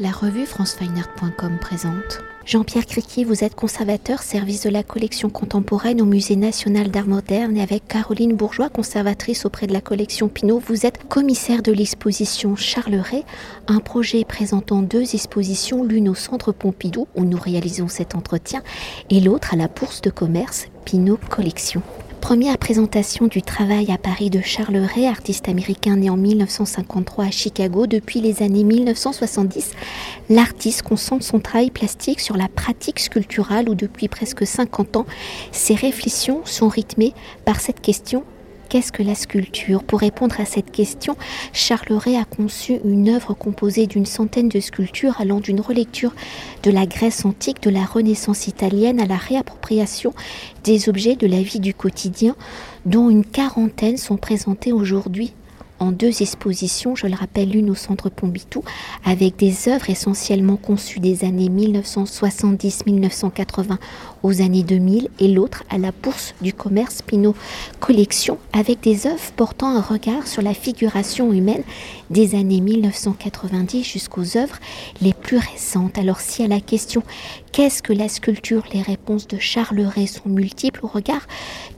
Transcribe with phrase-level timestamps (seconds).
[0.00, 2.20] La revue francefineart.com présente.
[2.44, 7.56] Jean-Pierre Criquier, vous êtes conservateur, service de la collection contemporaine au Musée national d'art moderne
[7.56, 12.54] et avec Caroline Bourgeois, conservatrice auprès de la collection Pinault, vous êtes commissaire de l'exposition
[12.54, 13.24] Charles Ray,
[13.66, 18.62] un projet présentant deux expositions, l'une au Centre Pompidou où nous réalisons cet entretien
[19.10, 21.82] et l'autre à la Bourse de commerce Pinault Collection.
[22.20, 27.30] Première présentation du travail à Paris de Charles Ray, artiste américain né en 1953 à
[27.30, 27.86] Chicago.
[27.86, 29.72] Depuis les années 1970,
[30.28, 35.06] l'artiste concentre son travail plastique sur la pratique sculpturale où depuis presque 50 ans,
[35.52, 37.14] ses réflexions sont rythmées
[37.46, 38.24] par cette question
[38.68, 39.82] Qu'est-ce que la sculpture?
[39.82, 41.16] Pour répondre à cette question,
[41.54, 46.14] Charles Ray a conçu une œuvre composée d'une centaine de sculptures allant d'une relecture
[46.62, 50.12] de la Grèce antique, de la Renaissance italienne à la réappropriation
[50.64, 52.36] des objets de la vie du quotidien,
[52.84, 55.32] dont une quarantaine sont présentés aujourd'hui
[55.80, 58.62] en deux expositions, je le rappelle, l'une au Centre Pompidou,
[59.04, 63.76] avec des œuvres essentiellement conçues des années 1970-1980
[64.22, 67.36] aux années 2000, et l'autre à la Bourse du Commerce Pinot
[67.80, 71.62] Collection, avec des œuvres portant un regard sur la figuration humaine
[72.10, 74.58] des années 1990 jusqu'aux œuvres
[75.00, 75.98] les plus récentes.
[75.98, 77.02] Alors si à la question
[77.52, 81.26] qu'est-ce que la sculpture, les réponses de Charles Ray sont multiples au regard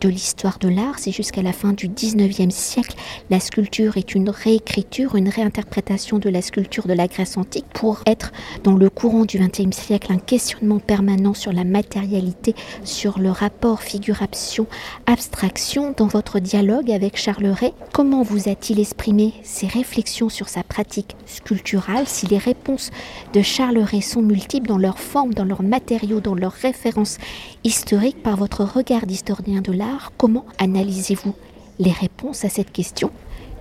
[0.01, 2.97] de l'histoire de l'art, c'est jusqu'à la fin du 19e siècle,
[3.29, 8.01] la sculpture est une réécriture, une réinterprétation de la sculpture de la Grèce antique pour
[8.07, 8.33] être
[8.65, 13.83] dans le courant du 20e siècle un questionnement permanent sur la matérialité, sur le rapport
[13.83, 15.95] figuration-abstraction.
[15.97, 21.17] Dans votre dialogue avec Charles Ray, comment vous a-t-il exprimé ses réflexions sur sa pratique
[21.27, 22.91] sculpturale, si les réponses
[23.33, 27.19] de Charles Ray sont multiples dans leur forme, dans leurs matériaux, dans leurs références
[27.65, 31.35] historiques, par votre regard d'historien de l'art, comment analysez-vous
[31.79, 33.11] les réponses à cette question?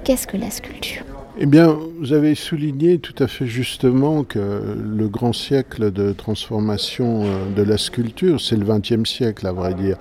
[0.03, 1.03] Qu'est-ce que la sculpture?
[1.41, 7.23] Eh bien, vous avez souligné tout à fait justement que le grand siècle de transformation
[7.23, 9.97] euh, de la sculpture, c'est le XXe siècle, à vrai dire.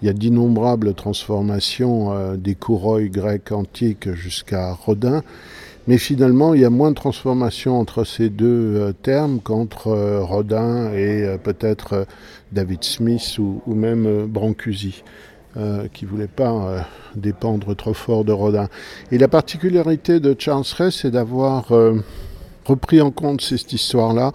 [0.00, 5.22] Il y a d'innombrables transformations euh, des courroies grecques antiques jusqu'à Rodin.
[5.86, 10.92] Mais finalement, il y a moins de transformation entre ces deux euh, termes qu'entre Rodin
[10.92, 12.06] et peut-être
[12.50, 15.04] David Smith ou, même Brancusi,
[15.92, 18.68] qui ne voulait pas dépendre trop fort de Rodin.
[19.10, 21.72] Et la particularité de Charles Ray, c'est d'avoir
[22.64, 24.32] repris en compte cette histoire-là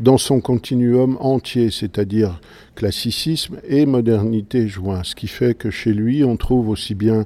[0.00, 2.40] dans son continuum entier, c'est-à-dire
[2.74, 7.24] classicisme et modernité joint, ce qui fait que chez lui, on trouve aussi bien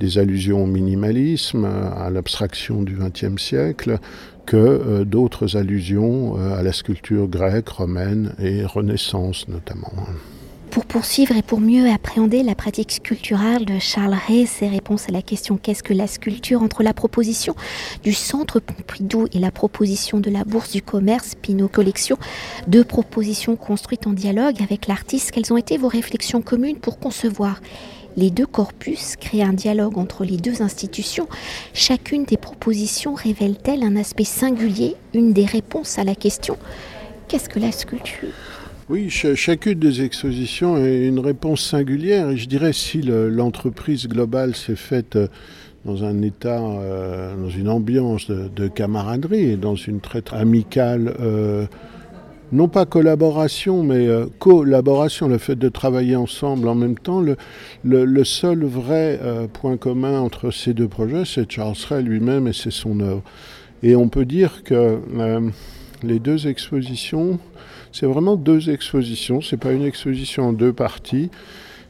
[0.00, 3.98] des allusions au minimalisme, à l'abstraction du XXe siècle,
[4.46, 9.92] que euh, d'autres allusions euh, à la sculpture grecque, romaine et renaissance notamment.
[10.74, 15.12] Pour poursuivre et pour mieux appréhender la pratique sculpturale de Charles Ray, ses réponses à
[15.12, 17.54] la question qu'est-ce que la sculpture entre la proposition
[18.02, 22.18] du Centre Pompidou et la proposition de la Bourse du Commerce Pinot Collection,
[22.66, 27.60] deux propositions construites en dialogue avec l'artiste, quelles ont été vos réflexions communes pour concevoir
[28.16, 31.28] les deux corpus créent un dialogue entre les deux institutions?
[31.72, 36.58] Chacune des propositions révèle-t-elle un aspect singulier, une des réponses à la question
[37.28, 38.53] Qu'est-ce que la sculpture?
[38.90, 42.28] Oui, chacune des expositions est une réponse singulière.
[42.28, 45.28] Et je dirais si l'entreprise globale s'est faite euh,
[45.86, 51.66] dans un état, euh, dans une ambiance de, camaraderie et dans une très, amicale, euh,
[52.52, 54.06] non pas collaboration, mais
[54.38, 57.24] collaboration, le fait de travailler ensemble en même temps.
[57.84, 59.18] Le, seul vrai
[59.54, 63.22] point commun entre ces deux projets, c'est Charles Ray lui-même et c'est son œuvre.
[63.82, 65.00] Et on peut dire que
[66.04, 67.40] les deux expositions
[67.94, 71.30] c'est vraiment deux expositions, c'est pas une exposition en deux parties.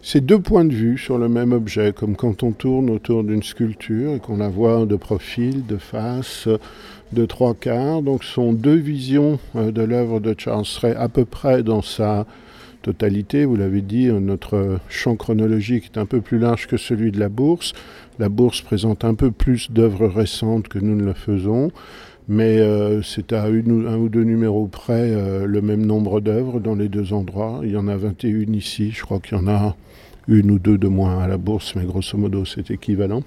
[0.03, 3.43] C'est deux points de vue sur le même objet, comme quand on tourne autour d'une
[3.43, 6.47] sculpture et qu'on la voit de profil, de face,
[7.13, 8.03] de trois quarts.
[8.03, 11.81] Donc ce sont deux visions euh, de l'œuvre de Charles Ray à peu près dans
[11.81, 12.27] sa
[12.83, 13.47] totalité.
[13.47, 17.31] Vous l'avez dit, notre champ chronologique est un peu plus large que celui de la
[17.31, 17.73] bourse.
[18.19, 21.73] La bourse présente un peu plus d'œuvres récentes que nous ne le faisons
[22.29, 26.75] mais euh, c'est à un ou deux numéros près euh, le même nombre d'œuvres dans
[26.75, 27.61] les deux endroits.
[27.65, 29.77] Il y en a 21 ici, je crois qu'il y en a
[30.27, 33.23] une ou deux de moins à la bourse, mais grosso modo c'est équivalent.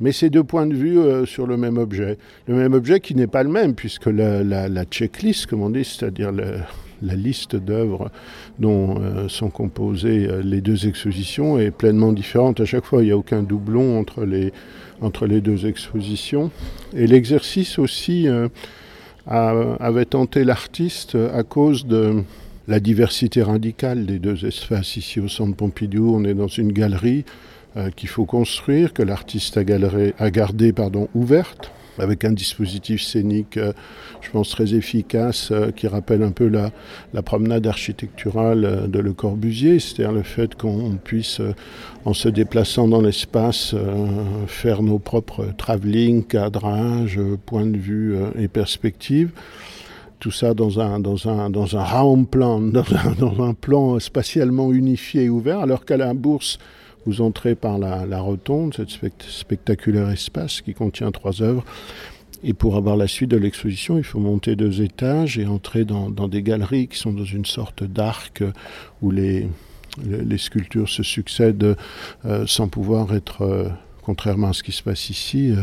[0.00, 2.18] Mais c'est deux points de vue euh, sur le même objet.
[2.46, 5.84] Le même objet qui n'est pas le même, puisque la, la, checklist, comme on dit,
[5.84, 6.32] c'est-à-dire
[7.04, 8.10] la liste d'œuvres
[8.58, 13.02] dont sont composées les deux expositions est pleinement différente à chaque fois.
[13.02, 14.52] Il n'y a aucun doublon entre les,
[15.00, 16.50] entre les deux expositions.
[16.94, 18.48] Et l'exercice aussi euh,
[19.26, 22.22] avait tenté l'artiste à cause de
[22.68, 24.96] la diversité radicale des deux espaces.
[24.96, 27.24] Ici au centre Pompidou, on est dans une galerie
[27.76, 29.62] euh, qu'il faut construire, que l'artiste a,
[30.18, 31.70] a, gardé pardon, ouverte.
[31.98, 33.72] Avec un dispositif scénique, euh,
[34.20, 36.70] je pense, très efficace, euh, qui rappelle un peu la,
[37.22, 41.40] promenade architecturale euh, de Le Corbusier, c'est-à-dire le fait qu'on puisse,
[42.04, 43.74] en se déplaçant dans l'espace,
[44.46, 49.30] faire nos propres travelling, cadrage, point de vue et perspective.
[50.18, 52.60] Tout ça dans un, dans un, dans un round plan,
[53.18, 56.58] dans un plan spatialement unifié et ouvert, alors qu'à la bourse,
[57.06, 61.64] vous entrez par la, rotonde, cet spectaculaire espace qui contient trois œuvres.
[62.42, 66.10] Et pour avoir la suite de l'exposition, il faut monter deux étages et entrer dans,
[66.28, 68.42] des galeries qui sont dans une sorte d'arc
[69.00, 69.48] où les,
[70.02, 71.76] les, sculptures se succèdent
[72.26, 73.68] euh, sans pouvoir être, euh,
[74.02, 75.62] contrairement à ce qui se passe ici, euh,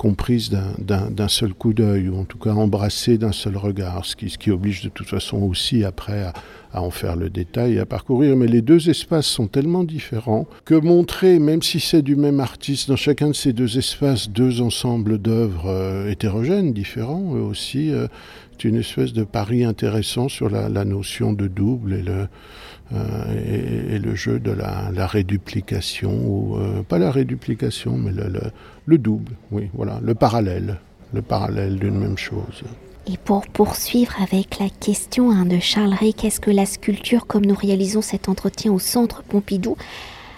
[0.00, 4.30] comprise d'un seul coup d'œil, ou en tout cas embrassée d'un seul regard, ce qui,
[4.30, 6.32] ce qui, oblige de toute façon aussi après à,
[6.72, 8.34] à, en faire le détail et à parcourir.
[8.34, 12.88] Mais les deux espaces sont tellement différents que montrer, même si c'est du même artiste,
[12.88, 18.06] dans chacun de ces deux espaces, deux ensembles d'œuvres euh, hétérogènes, différents eux aussi, euh,
[18.52, 22.26] c'est une espèce de pari intéressant sur la, la notion de double et le,
[22.92, 29.32] et, et, le jeu de la, réduplication, ou euh, pas la réduplication, mais le, double,
[29.52, 30.78] oui, voilà, le parallèle,
[31.12, 32.62] le parallèle d'une même chose.
[33.06, 37.46] Et pour poursuivre avec la question hein, de Charles Ray, qu'est-ce que la sculpture, comme
[37.46, 39.76] nous réalisons cet entretien au Centre Pompidou,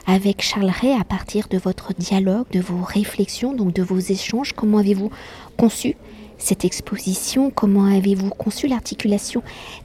[0.07, 4.53] avec Charles Ray, à partir de votre dialogue, de vos réflexions, donc de vos échanges,
[4.53, 5.11] comment avez-vous
[5.57, 5.97] conçu
[6.43, 9.43] cette exposition Comment avez-vous conçu l'articulation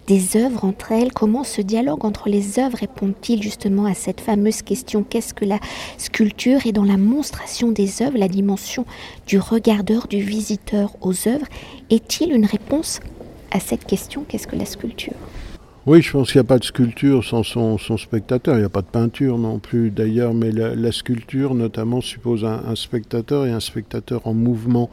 [0.08, 1.14] des œuvres entre elles?
[1.14, 5.04] Comment ce dialogue entre les œuvres répond-il justement à cette fameuse question?
[5.04, 5.60] Qu'est-ce que la
[5.98, 8.86] sculpture Et dans la monstration des œuvres, la dimension
[9.28, 11.46] du regardeur, du visiteur aux œuvres,
[11.90, 13.00] est-il une réponse
[13.52, 15.14] à cette question qu'est-ce que la sculpture?
[15.86, 18.56] Oui, je pense qu'il n'y a pas de sculpture sans son, spectateur.
[18.56, 22.76] Il n'y a pas de peinture non plus d'ailleurs, mais la, sculpture notamment suppose un
[22.76, 24.90] spectateur et un spectateur en mouvement.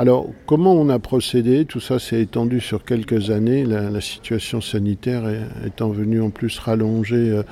[0.00, 1.64] Alors, comment on a procédé?
[1.64, 3.64] Tout ça s'est étendu sur quelques années.
[3.64, 5.24] La, situation sanitaire
[5.66, 7.42] étant venue en plus rallonger euh,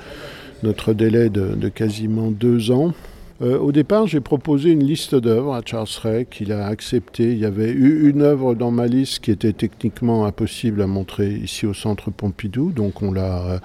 [0.62, 2.93] notre délai de, quasiment deux ans.
[3.43, 7.32] Euh, au départ, j'ai proposé une liste d'œuvres à Charles Ray qu'il a accepté.
[7.32, 11.32] Il y avait eu une œuvre dans ma liste qui était techniquement impossible à montrer
[11.32, 13.58] ici au centre Pompidou, donc on l'a euh,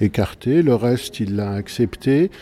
[0.00, 0.62] écarté.
[0.62, 2.32] Le reste, il l'a accepté.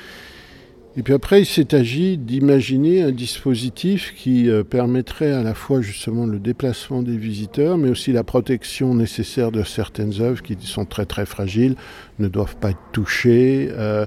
[0.94, 5.80] Et puis après, il s'est agi d'imaginer un dispositif qui euh, permettrait à la fois
[5.80, 10.84] justement le déplacement des visiteurs, mais aussi la protection nécessaire de certaines œuvres qui sont
[10.84, 11.76] très très fragiles,
[12.18, 14.04] ne doivent pas être touchées, euh,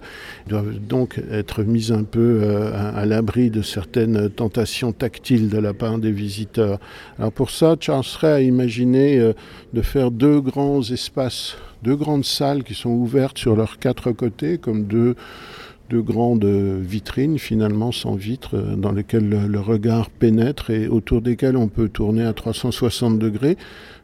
[0.47, 5.73] doivent donc être mises un peu euh, à, l'abri de certaines tentations tactiles de la
[5.73, 6.79] part des visiteurs.
[7.17, 9.33] Alors pour ça, Charles Ray a imaginé euh,
[9.73, 14.57] de faire deux grands espaces, deux grandes salles qui sont ouvertes sur leurs quatre côtés,
[14.57, 15.15] comme deux
[15.89, 21.67] de grandes vitrines finalement sans vitres dans lesquelles le, regard pénètre et autour desquelles on
[21.67, 23.57] peut tourner à 360 degrés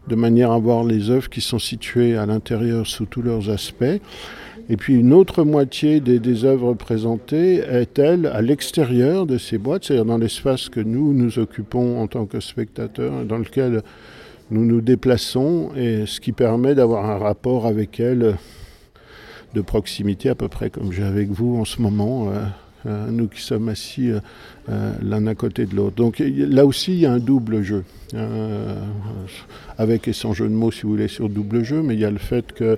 [0.08, 4.00] de manière à voir les œuvres qui sont situées à l'intérieur sous tous leurs aspects.
[4.70, 9.86] Et puis une autre moitié des, des œuvres présentées est-elle à l'extérieur de ces boîtes,
[9.86, 13.82] c'est-à-dire dans l'espace que nous nous occupons en tant que spectateurs, dans lequel
[14.52, 18.36] nous nous déplaçons, et ce qui permet d'avoir un rapport avec elles
[19.54, 22.44] de proximité à peu près comme j'ai avec vous en ce moment, euh,
[22.86, 24.12] euh, nous qui sommes assis
[24.70, 25.96] euh, l'un à côté de l'autre.
[25.96, 27.84] Donc là aussi il y a un double jeu,
[28.14, 28.76] euh,
[29.78, 32.06] avec et sans jeu de mots si vous voulez sur double jeu, mais il y
[32.06, 32.78] a le fait que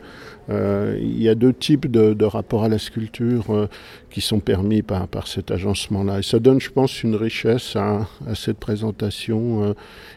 [0.49, 3.67] euh, il y a deux types de, rapports à la sculpture
[4.09, 6.19] qui sont permis par, par cet agencement-là.
[6.19, 9.75] Et ça donne, je pense, une richesse à, cette présentation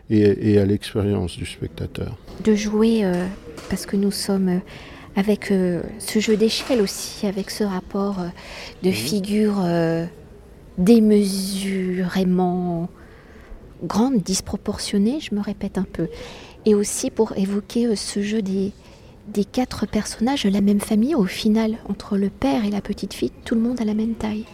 [0.09, 2.17] et, et à l'expérience du spectateur.
[2.45, 3.05] De jouer,
[3.69, 4.61] parce que nous sommes...
[5.17, 8.29] Avec euh, ce jeu d'échelle aussi, avec ce rapport euh,
[8.83, 10.05] de figures euh,
[10.77, 12.91] démesurément
[13.83, 16.09] grandes, disproportionnées, je me répète un peu.
[16.67, 18.73] Et aussi pour évoquer ce jeu des,
[19.29, 23.15] des quatre personnages de la même famille, au final, entre le père et la petite
[23.15, 24.45] fille, tout le monde a la même taille.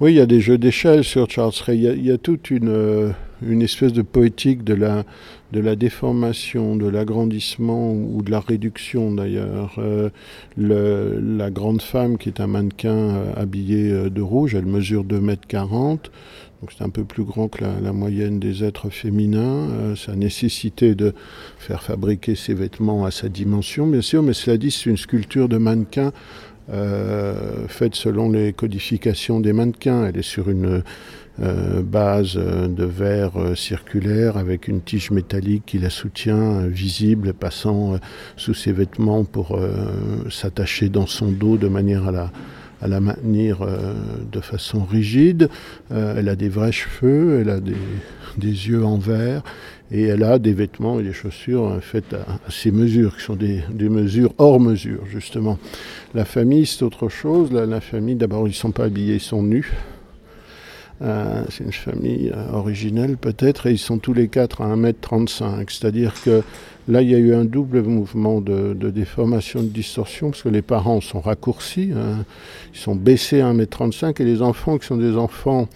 [0.00, 1.78] Oui, il y a des jeux d'échelle sur Charles Ray.
[1.78, 5.04] Il y a, il y a toute une, une espèce de poétique de la,
[5.52, 9.76] de la déformation, de l'agrandissement ou de la réduction d'ailleurs.
[9.78, 10.10] Euh,
[10.56, 15.20] la grande femme qui est un mannequin euh, habillé euh, de rouge, elle mesure 2
[15.20, 16.10] mètres 40
[16.62, 19.68] donc c'est un peu plus grand que la, moyenne des êtres féminins.
[19.70, 21.12] Euh, ça a nécessité de
[21.58, 25.50] faire fabriquer ses vêtements à sa dimension, bien sûr, mais cela dit, c'est une sculpture
[25.50, 26.12] de mannequin
[27.68, 30.06] faite selon les codifications des mannequins.
[30.06, 30.82] Elle est sur une
[31.42, 37.32] euh, base de verre euh, circulaire avec une tige métallique qui la soutient, euh, visible,
[37.34, 37.98] passant euh,
[38.36, 39.76] sous ses vêtements pour euh,
[40.30, 42.32] s'attacher dans son dos de manière à la,
[42.80, 43.66] à la maintenir
[44.30, 45.48] de façon rigide.
[45.90, 47.74] elle a des vrais cheveux, elle a des,
[48.38, 49.42] yeux en verre
[49.90, 53.62] et elle a des vêtements et des chaussures faites à, ces mesures, qui sont des,
[53.88, 55.58] mesures hors mesure, justement.
[56.14, 57.50] La famille, c'est autre chose.
[57.50, 59.72] la famille, d'abord, ils ne sont pas habillés, ils sont nus.
[61.02, 65.66] Euh, c'est une famille euh, originelle peut-être, et ils sont tous les quatre à 1m35.
[65.68, 66.42] C'est-à-dire que
[66.88, 70.62] là, il y a eu un double mouvement de, déformation, de distorsion, parce que les
[70.62, 72.24] parents sont raccourcis, hein.
[72.72, 75.68] ils sont baissés à 1m35, et les enfants qui sont des enfants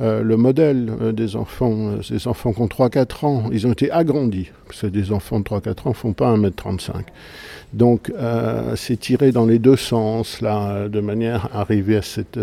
[0.00, 4.50] euh, le modèle des enfants, ces enfants qui ont 3-4 ans, ils ont été agrandis.
[4.68, 7.04] Que des enfants de 3-4 ans ne font pas 1m35.
[7.72, 8.12] Donc
[8.76, 12.38] c'est tiré dans les deux sens, là, de manière à arriver à cette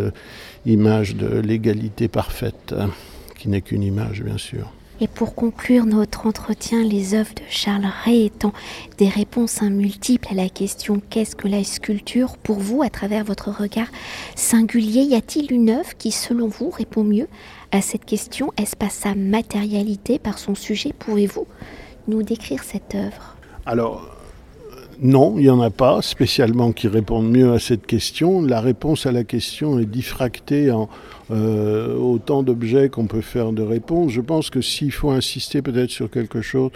[0.65, 2.75] image de l'égalité parfaite,
[3.37, 4.71] qui n'est qu'une image bien sûr.
[5.03, 8.53] Et pour conclure notre entretien, les œuvres de Charles Ray étant
[8.99, 13.49] des réponses multiples à la question qu'est-ce que la sculpture pour vous à travers votre
[13.49, 13.87] regard
[14.35, 17.27] singulier, y a-t-il une œuvre qui selon vous répond mieux
[17.71, 18.53] à cette question?
[18.57, 20.93] Est-ce pas sa matérialité par son sujet?
[20.93, 21.47] Pouvez-vous
[22.07, 23.35] nous décrire cette œuvre?
[23.65, 24.20] Alors,
[25.03, 28.43] non, il n'y en a pas spécialement qui répondent mieux à cette question.
[28.43, 30.89] La réponse à la question est diffractée en
[31.31, 34.11] euh, autant d'objets qu'on peut faire de réponses.
[34.11, 36.69] Je pense que s'il faut insister peut-être sur quelque chose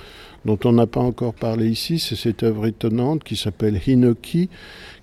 [0.44, 4.50] dont on n'a pas encore parlé ici, c'est cette œuvre étonnante qui s'appelle Hinoki,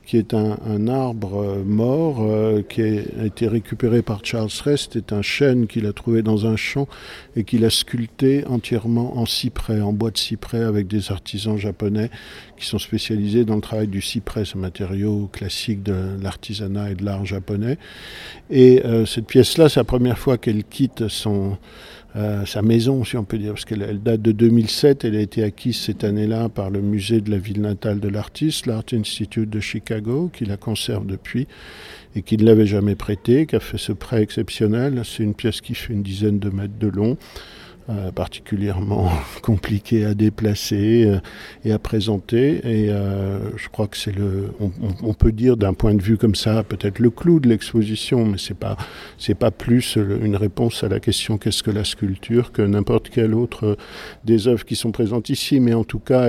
[0.04, 4.92] qui est un, arbre euh, mort euh, qui a été récupéré par Charles Rest.
[4.94, 6.88] C'est un chêne qu'il a trouvé dans un champ
[7.36, 12.10] et qu'il a sculpté entièrement en cyprès, en bois de cyprès, avec des artisans japonais
[12.56, 17.04] qui sont spécialisés dans le travail du cyprès, ce matériau classique de l'artisanat et de
[17.04, 17.78] l'art japonais.
[18.50, 21.58] Et euh, cette pièce-là, c'est la première fois qu'elle quitte son
[22.14, 25.04] euh, sa maison, si on peut dire, parce qu'elle date de 2007.
[25.04, 28.66] Elle a été acquise cette année-là par le musée de la ville natale de l'artiste,
[28.66, 31.46] l'Art Institute de Chicago, qui la conserve depuis
[32.14, 35.00] et qui ne l'avait jamais prêtée, qui a fait ce prêt exceptionnel.
[35.04, 37.16] C'est une pièce qui fait une dizaine de mètres de long.
[37.92, 39.10] Euh, particulièrement
[39.42, 41.18] compliqué à déplacer euh,
[41.64, 42.60] et à présenter.
[42.64, 44.52] Et euh, je crois que c'est le,
[45.02, 48.38] on, peut dire d'un point de vue comme ça, peut-être le clou de l'exposition, mais
[48.38, 48.76] c'est pas,
[49.18, 53.34] c'est pas plus une réponse à la question qu'est-ce que la sculpture que n'importe quelle
[53.34, 53.76] autre
[54.24, 55.60] des œuvres qui sont présentes ici.
[55.60, 56.26] Mais en tout cas,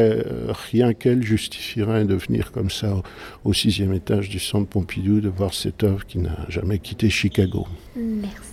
[0.70, 5.30] rien qu'elle justifierait de venir comme ça au, au sixième étage du centre Pompidou, de
[5.30, 7.68] voir cette œuvre qui n'a jamais quitté Chicago.
[7.96, 8.53] Merci.